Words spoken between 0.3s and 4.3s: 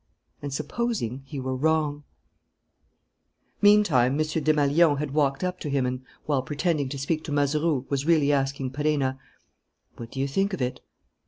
And supposing he were wrong? Meantime, M.